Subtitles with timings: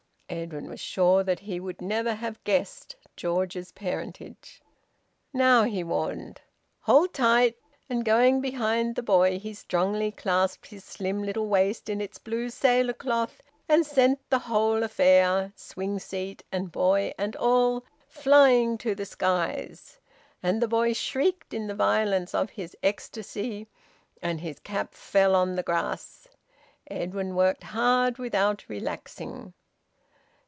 [0.33, 4.61] Edwin was sure that he would never have guessed George's parentage.
[5.33, 6.39] "Now!" he warned.
[6.83, 7.57] "Hold tight."
[7.89, 12.49] And, going behind the boy, he strongly clasped his slim little waist in its blue
[12.49, 18.95] sailor cloth, and sent the whole affair swing seat and boy and all flying to
[18.95, 19.99] the skies.
[20.41, 23.67] And the boy shrieked in the violence of his ecstasy,
[24.21, 26.29] and his cap fell on the grass.
[26.87, 29.53] Edwin worked hard without relaxing.